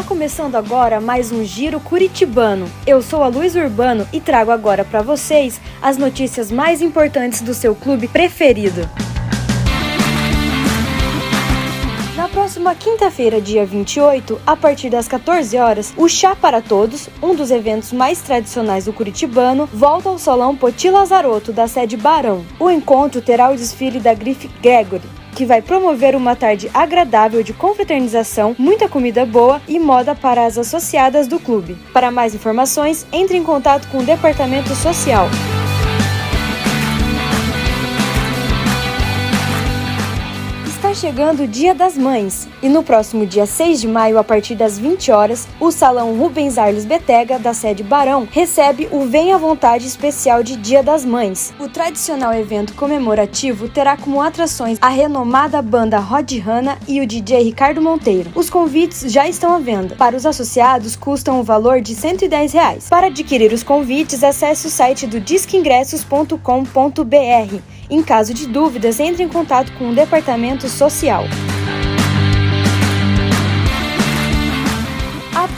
Está 0.00 0.08
começando 0.08 0.56
agora 0.56 0.98
mais 0.98 1.30
um 1.30 1.44
Giro 1.44 1.78
Curitibano. 1.78 2.66
Eu 2.86 3.02
sou 3.02 3.22
a 3.22 3.28
Luiz 3.28 3.54
Urbano 3.54 4.08
e 4.10 4.18
trago 4.18 4.50
agora 4.50 4.82
para 4.82 5.02
vocês 5.02 5.60
as 5.82 5.98
notícias 5.98 6.50
mais 6.50 6.80
importantes 6.80 7.42
do 7.42 7.52
seu 7.52 7.74
clube 7.74 8.08
preferido. 8.08 8.88
Na 12.16 12.30
próxima 12.30 12.74
quinta-feira, 12.74 13.42
dia 13.42 13.66
28, 13.66 14.40
a 14.46 14.56
partir 14.56 14.88
das 14.88 15.06
14 15.06 15.58
horas, 15.58 15.92
o 15.98 16.08
Chá 16.08 16.34
para 16.34 16.62
Todos, 16.62 17.10
um 17.22 17.34
dos 17.34 17.50
eventos 17.50 17.92
mais 17.92 18.22
tradicionais 18.22 18.86
do 18.86 18.94
Curitibano, 18.94 19.68
volta 19.70 20.08
ao 20.08 20.18
Salão 20.18 20.56
Poti 20.56 20.88
Lazarotto, 20.88 21.52
da 21.52 21.68
sede 21.68 21.98
Barão. 21.98 22.42
O 22.58 22.70
encontro 22.70 23.20
terá 23.20 23.50
o 23.50 23.56
desfile 23.56 24.00
da 24.00 24.14
grife 24.14 24.48
Gregory, 24.62 25.19
que 25.34 25.44
vai 25.44 25.62
promover 25.62 26.16
uma 26.16 26.34
tarde 26.34 26.70
agradável 26.72 27.42
de 27.42 27.52
confraternização, 27.52 28.54
muita 28.58 28.88
comida 28.88 29.24
boa 29.24 29.60
e 29.68 29.78
moda 29.78 30.14
para 30.14 30.46
as 30.46 30.58
associadas 30.58 31.26
do 31.26 31.38
clube. 31.38 31.76
Para 31.92 32.10
mais 32.10 32.34
informações, 32.34 33.06
entre 33.12 33.36
em 33.36 33.44
contato 33.44 33.88
com 33.88 33.98
o 33.98 34.04
Departamento 34.04 34.74
Social. 34.74 35.28
Está 40.90 41.06
chegando 41.06 41.44
o 41.44 41.46
Dia 41.46 41.72
das 41.72 41.96
Mães 41.96 42.48
e 42.60 42.68
no 42.68 42.82
próximo 42.82 43.24
dia 43.24 43.46
6 43.46 43.80
de 43.80 43.86
maio, 43.86 44.18
a 44.18 44.24
partir 44.24 44.56
das 44.56 44.76
20 44.76 45.12
horas, 45.12 45.46
o 45.60 45.70
Salão 45.70 46.18
Rubens 46.18 46.58
Arles 46.58 46.84
Betega, 46.84 47.38
da 47.38 47.54
sede 47.54 47.84
Barão, 47.84 48.26
recebe 48.28 48.88
o 48.90 49.06
Vem 49.06 49.32
à 49.32 49.38
Vontade 49.38 49.86
especial 49.86 50.42
de 50.42 50.56
Dia 50.56 50.82
das 50.82 51.04
Mães. 51.04 51.54
O 51.60 51.68
tradicional 51.68 52.34
evento 52.34 52.74
comemorativo 52.74 53.68
terá 53.68 53.96
como 53.96 54.20
atrações 54.20 54.78
a 54.80 54.88
renomada 54.88 55.62
banda 55.62 56.00
Rod 56.00 56.28
Hanna 56.38 56.76
e 56.88 57.00
o 57.00 57.06
DJ 57.06 57.44
Ricardo 57.44 57.80
Monteiro. 57.80 58.32
Os 58.34 58.50
convites 58.50 59.12
já 59.12 59.28
estão 59.28 59.54
à 59.54 59.60
venda. 59.60 59.94
Para 59.94 60.16
os 60.16 60.26
associados, 60.26 60.96
custam 60.96 61.38
o 61.38 61.44
valor 61.44 61.80
de 61.80 61.94
110 61.94 62.52
reais. 62.52 62.88
Para 62.88 63.06
adquirir 63.06 63.52
os 63.52 63.62
convites, 63.62 64.24
acesse 64.24 64.66
o 64.66 64.70
site 64.70 65.06
do 65.06 65.20
disqueingressos.com.br 65.20 67.69
em 67.90 68.02
caso 68.02 68.32
de 68.32 68.46
dúvidas, 68.46 69.00
entre 69.00 69.22
em 69.22 69.28
contato 69.28 69.72
com 69.72 69.90
o 69.90 69.94
Departamento 69.94 70.68
Social. 70.68 71.24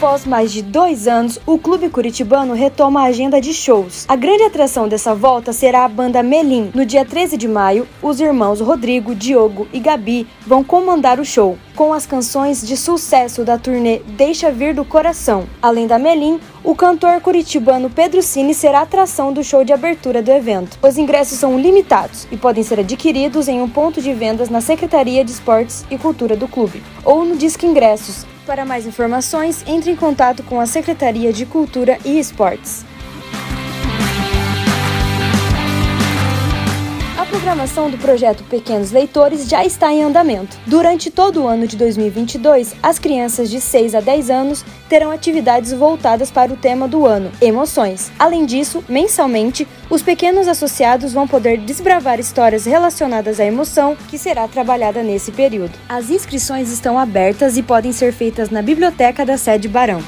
Após 0.03 0.27
mais 0.27 0.53
de 0.53 0.63
dois 0.63 1.07
anos, 1.07 1.39
o 1.47 1.57
Clube 1.57 1.89
Curitibano 1.89 2.55
retoma 2.55 3.03
a 3.03 3.05
agenda 3.05 3.41
de 3.41 3.55
shows. 3.55 4.05
A 4.09 4.17
grande 4.17 4.43
atração 4.43 4.89
dessa 4.89 5.15
volta 5.15 5.53
será 5.53 5.85
a 5.85 5.89
banda 5.89 6.25
Melim. 6.25 6.73
No 6.75 6.85
dia 6.85 7.05
13 7.05 7.37
de 7.37 7.47
maio, 7.47 7.87
os 8.03 8.21
irmãos 8.21 8.61
Rodrigo, 8.61 9.15
Diogo 9.15 9.69
e 9.73 9.79
Gabi 9.79 10.27
vão 10.45 10.65
comandar 10.65 11.21
o 11.21 11.25
show, 11.25 11.57
com 11.77 11.93
as 11.93 12.05
canções 12.05 12.67
de 12.67 12.77
sucesso 12.77 13.45
da 13.45 13.57
turnê 13.57 14.01
Deixa 14.17 14.51
Vir 14.51 14.75
do 14.75 14.85
Coração. 14.85 15.45
Além 15.63 15.87
da 15.87 16.01
Melim, 16.01 16.41
o 16.65 16.75
cantor 16.75 17.21
curitibano 17.21 17.89
Pedro 17.89 18.23
Cine 18.23 18.55
será 18.55 18.81
atração 18.81 19.33
do 19.33 19.45
show 19.45 19.65
de 19.65 19.73
abertura 19.73 20.21
do 20.21 20.33
evento. 20.33 20.81
Os 20.83 20.99
ingressos 20.99 21.39
são 21.39 21.57
limitados 21.57 22.27
e 22.29 22.37
podem 22.37 22.65
ser 22.65 22.81
adquiridos 22.81 23.47
em 23.47 23.63
um 23.63 23.69
ponto 23.69 24.03
de 24.03 24.13
vendas 24.13 24.51
na 24.51 24.61
Secretaria 24.61 25.25
de 25.25 25.31
Esportes 25.31 25.85
e 25.89 25.97
Cultura 25.97 26.35
do 26.35 26.49
clube 26.49 26.83
ou 27.05 27.25
no 27.25 27.37
Disque 27.37 27.67
Ingressos 27.67 28.32
para 28.47 28.65
mais 28.65 28.87
informações, 28.87 29.65
entre 29.67 29.91
em 29.91 29.97
contato 29.97 30.43
com 30.43 30.61
a 30.61 30.67
Secretaria 30.67 31.33
de 31.33 31.47
Cultura 31.47 31.99
e 32.05 32.19
Esportes. 32.19 32.85
Programação 37.43 37.91
do 37.91 37.99
projeto 37.99 38.45
Pequenos 38.45 38.93
Leitores 38.93 39.49
já 39.49 39.65
está 39.65 39.93
em 39.93 40.05
andamento. 40.05 40.57
Durante 40.65 41.11
todo 41.11 41.43
o 41.43 41.49
ano 41.49 41.67
de 41.67 41.77
2022, 41.77 42.77
as 42.81 43.01
crianças 43.01 43.51
de 43.51 43.61
6 43.61 43.97
a 43.97 44.01
10 44.01 44.31
anos 44.31 44.65
terão 44.89 45.11
atividades 45.11 45.73
voltadas 45.73 46.31
para 46.31 46.53
o 46.53 46.57
tema 46.57 46.87
do 46.87 47.05
ano, 47.05 47.33
emoções. 47.41 48.13
Além 48.17 48.47
disso, 48.47 48.85
mensalmente, 48.89 49.67
os 49.91 50.03
pequenos 50.03 50.47
associados 50.47 51.13
vão 51.13 51.27
poder 51.27 51.59
desbravar 51.59 52.21
histórias 52.21 52.65
relacionadas 52.65 53.41
à 53.41 53.45
emoção 53.45 53.97
que 54.09 54.17
será 54.17 54.47
trabalhada 54.47 55.03
nesse 55.03 55.33
período. 55.33 55.73
As 55.89 56.11
inscrições 56.11 56.71
estão 56.71 56.97
abertas 56.97 57.57
e 57.57 57.63
podem 57.63 57.91
ser 57.91 58.13
feitas 58.13 58.51
na 58.51 58.63
biblioteca 58.63 59.27
da 59.27 59.37
sede 59.37 59.67
Barão. 59.67 60.01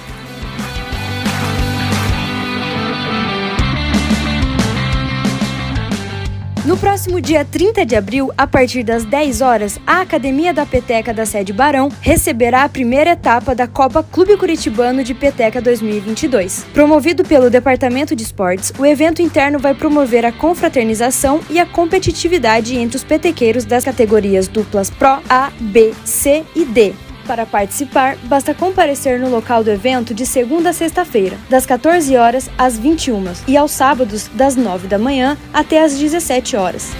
No 6.64 6.78
próximo 6.78 7.20
dia 7.20 7.44
30 7.44 7.84
de 7.84 7.94
abril, 7.94 8.32
a 8.38 8.46
partir 8.46 8.82
das 8.82 9.04
10 9.04 9.42
horas, 9.42 9.78
a 9.86 10.00
Academia 10.00 10.50
da 10.50 10.64
Peteca 10.64 11.12
da 11.12 11.26
sede 11.26 11.52
Barão 11.52 11.90
receberá 12.00 12.64
a 12.64 12.68
primeira 12.70 13.10
etapa 13.10 13.54
da 13.54 13.66
Copa 13.66 14.02
Clube 14.02 14.34
Curitibano 14.38 15.04
de 15.04 15.12
Peteca 15.12 15.60
2022. 15.60 16.64
Promovido 16.72 17.22
pelo 17.22 17.50
Departamento 17.50 18.16
de 18.16 18.22
Esportes, 18.22 18.72
o 18.78 18.86
evento 18.86 19.20
interno 19.20 19.58
vai 19.58 19.74
promover 19.74 20.24
a 20.24 20.32
confraternização 20.32 21.38
e 21.50 21.58
a 21.58 21.66
competitividade 21.66 22.78
entre 22.78 22.96
os 22.96 23.04
petequeiros 23.04 23.66
das 23.66 23.84
categorias 23.84 24.48
duplas 24.48 24.88
Pro, 24.88 25.20
A, 25.28 25.52
B, 25.60 25.92
C 26.02 26.44
e 26.56 26.64
D, 26.64 26.94
para 27.24 27.46
participar, 27.46 28.16
basta 28.24 28.54
comparecer 28.54 29.18
no 29.18 29.28
local 29.28 29.64
do 29.64 29.70
evento 29.70 30.14
de 30.14 30.24
segunda 30.26 30.70
a 30.70 30.72
sexta-feira, 30.72 31.36
das 31.50 31.66
14 31.66 32.16
horas 32.16 32.50
às 32.56 32.78
21 32.78 33.14
e 33.48 33.56
aos 33.56 33.70
sábados, 33.70 34.28
das 34.34 34.56
9 34.56 34.86
da 34.86 34.98
manhã 34.98 35.36
até 35.52 35.82
às 35.82 35.98
17 35.98 36.56
horas 36.56 36.92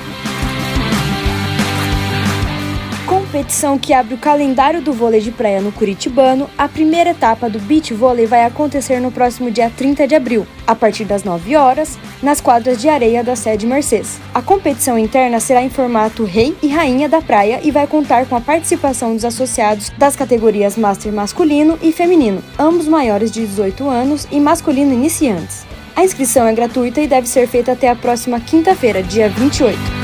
competição 3.34 3.76
que 3.76 3.92
abre 3.92 4.14
o 4.14 4.18
calendário 4.18 4.80
do 4.80 4.92
vôlei 4.92 5.20
de 5.20 5.32
praia 5.32 5.60
no 5.60 5.72
Curitibano, 5.72 6.48
a 6.56 6.68
primeira 6.68 7.10
etapa 7.10 7.50
do 7.50 7.58
beach 7.58 7.92
vôlei 7.92 8.26
vai 8.26 8.44
acontecer 8.44 9.00
no 9.00 9.10
próximo 9.10 9.50
dia 9.50 9.68
30 9.76 10.06
de 10.06 10.14
abril, 10.14 10.46
a 10.64 10.72
partir 10.72 11.04
das 11.04 11.24
9 11.24 11.56
horas, 11.56 11.98
nas 12.22 12.40
quadras 12.40 12.80
de 12.80 12.88
areia 12.88 13.24
da 13.24 13.34
sede 13.34 13.66
Mercedes. 13.66 14.20
A 14.32 14.40
competição 14.40 14.96
interna 14.96 15.40
será 15.40 15.64
em 15.64 15.68
formato 15.68 16.22
rei 16.22 16.56
e 16.62 16.68
rainha 16.68 17.08
da 17.08 17.20
praia 17.20 17.58
e 17.64 17.72
vai 17.72 17.88
contar 17.88 18.24
com 18.26 18.36
a 18.36 18.40
participação 18.40 19.14
dos 19.14 19.24
associados 19.24 19.90
das 19.98 20.14
categorias 20.14 20.76
Master 20.76 21.12
masculino 21.12 21.76
e 21.82 21.90
feminino, 21.90 22.40
ambos 22.56 22.86
maiores 22.86 23.32
de 23.32 23.44
18 23.44 23.88
anos 23.88 24.28
e 24.30 24.38
masculino 24.38 24.92
iniciantes. 24.92 25.66
A 25.96 26.04
inscrição 26.04 26.46
é 26.46 26.52
gratuita 26.52 27.00
e 27.00 27.08
deve 27.08 27.28
ser 27.28 27.48
feita 27.48 27.72
até 27.72 27.88
a 27.88 27.96
próxima 27.96 28.38
quinta-feira, 28.38 29.02
dia 29.02 29.28
28. 29.28 30.03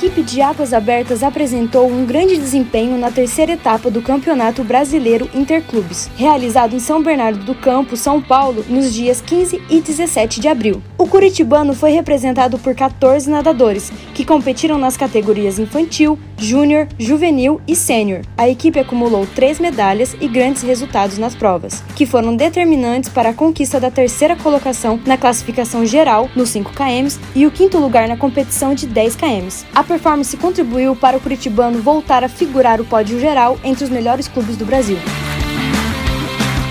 Equipe 0.00 0.22
de 0.22 0.40
Águas 0.40 0.72
Abertas 0.72 1.22
apresentou 1.22 1.86
um 1.86 2.06
grande 2.06 2.38
desempenho 2.38 2.96
na 2.96 3.10
terceira 3.10 3.52
etapa 3.52 3.90
do 3.90 4.00
Campeonato 4.00 4.64
Brasileiro 4.64 5.28
Interclubes, 5.34 6.08
realizado 6.16 6.74
em 6.74 6.80
São 6.80 7.02
Bernardo 7.02 7.44
do 7.44 7.54
Campo, 7.54 7.98
São 7.98 8.18
Paulo, 8.18 8.64
nos 8.66 8.94
dias 8.94 9.20
15 9.20 9.60
e 9.68 9.78
17 9.78 10.40
de 10.40 10.48
abril. 10.48 10.82
O 10.96 11.06
curitibano 11.06 11.74
foi 11.74 11.90
representado 11.90 12.58
por 12.58 12.74
14 12.74 13.28
nadadores, 13.28 13.92
que 14.14 14.24
competiram 14.24 14.78
nas 14.78 14.96
categorias 14.96 15.58
infantil, 15.58 16.18
júnior, 16.38 16.88
juvenil 16.98 17.60
e 17.68 17.76
sênior. 17.76 18.22
A 18.38 18.48
equipe 18.48 18.78
acumulou 18.78 19.26
três 19.26 19.60
medalhas 19.60 20.16
e 20.18 20.26
grandes 20.28 20.62
resultados 20.62 21.18
nas 21.18 21.34
provas, 21.34 21.84
que 21.94 22.06
foram 22.06 22.34
determinantes 22.34 23.10
para 23.10 23.30
a 23.30 23.34
conquista 23.34 23.78
da 23.78 23.90
terceira 23.90 24.34
colocação 24.34 24.98
na 25.04 25.18
classificação 25.18 25.84
geral 25.84 26.30
nos 26.34 26.48
5 26.48 26.72
km 26.72 27.18
e 27.34 27.46
o 27.46 27.50
quinto 27.50 27.76
lugar 27.76 28.08
na 28.08 28.16
competição 28.16 28.74
de 28.74 28.86
10 28.86 29.16
km. 29.16 29.48
A 29.74 29.89
performance 29.90 30.36
contribuiu 30.36 30.94
para 30.94 31.16
o 31.16 31.20
curitibano 31.20 31.82
voltar 31.82 32.22
a 32.22 32.28
figurar 32.28 32.80
o 32.80 32.84
pódio 32.84 33.18
geral 33.18 33.58
entre 33.64 33.82
os 33.82 33.90
melhores 33.90 34.28
clubes 34.28 34.56
do 34.56 34.64
Brasil. 34.64 34.96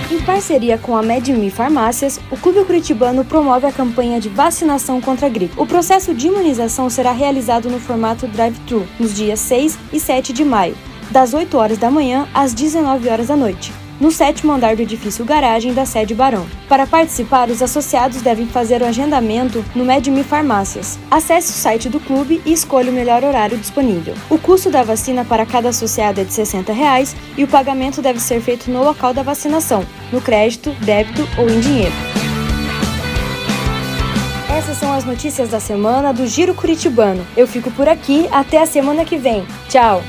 Em 0.10 0.22
parceria 0.22 0.78
com 0.78 0.96
a 0.96 1.04
MedMe 1.04 1.52
Farmácias, 1.52 2.18
o 2.32 2.38
Clube 2.38 2.64
Curitibano 2.64 3.26
promove 3.26 3.68
a 3.68 3.74
campanha 3.74 4.22
de 4.22 4.30
vacinação 4.30 5.02
contra 5.02 5.28
a 5.28 5.30
gripe. 5.30 5.60
O 5.60 5.68
processo 5.68 6.14
de 6.14 6.28
imunização 6.28 6.90
será 6.90 7.12
realizado 7.12 7.70
no 7.70 7.80
formato 7.80 8.26
drive-thru 8.26 8.88
nos 8.98 9.14
dias 9.14 9.40
6 9.42 9.78
e 9.92 10.00
7 10.00 10.32
de 10.32 10.46
maio, 10.46 10.78
das 11.12 11.34
8 11.34 11.58
horas 11.58 11.78
da 11.78 11.92
manhã 11.92 12.26
às 12.34 12.54
19 12.54 13.10
horas 13.10 13.28
da 13.28 13.36
noite 13.36 13.74
no 14.00 14.12
sétimo 14.12 14.52
andar 14.52 14.76
do 14.76 14.82
edifício 14.82 15.26
garagem 15.26 15.74
da 15.74 15.86
sede 15.86 16.16
Barão. 16.16 16.46
Para 16.68 16.88
participar, 16.88 17.50
os 17.50 17.62
associados 17.62 18.22
devem 18.22 18.48
fazer 18.48 18.82
o 18.82 18.86
agendamento 18.86 19.64
no 19.76 19.84
MedMe 19.84 20.24
Farmácias. 20.24 20.98
Acesse 21.12 21.52
o 21.52 21.56
site 21.56 21.90
do 21.90 22.00
clube 22.00 22.42
e 22.46 22.54
escolha 22.54 22.92
o 22.92 22.94
melhor 22.94 23.24
horário 23.24 23.58
disponível. 23.58 24.16
O 24.30 24.38
custo 24.38 24.70
da 24.70 24.84
vacina 24.84 25.26
para 25.26 25.46
cada 25.46 25.70
associado 25.70 26.22
é 26.22 26.24
de 26.24 26.34
60 26.34 26.72
reais, 26.72 27.16
e 27.38 27.44
o 27.44 27.48
pagamento 27.48 28.02
deve 28.02 28.20
ser 28.20 28.42
feito 28.42 28.72
no 28.72 28.84
local 28.84 29.14
da 29.14 29.24
vacinação, 29.24 29.86
no 30.12 30.22
crédito, 30.22 30.72
débito 30.82 31.28
ou 31.38 31.50
em 31.50 31.60
dinheiro. 31.60 31.94
Essas 34.50 34.78
são 34.78 34.92
as 34.94 35.06
notícias 35.06 35.50
da 35.50 35.60
semana 35.60 36.12
do 36.12 36.28
Giro 36.28 36.54
Curitibano. 36.54 37.26
Eu 37.38 37.48
fico 37.48 37.72
por 37.72 37.88
aqui, 37.88 38.28
até 38.32 38.62
a 38.62 38.66
semana 38.66 39.06
que 39.06 39.18
vem. 39.18 39.46
Tchau! 39.70 40.04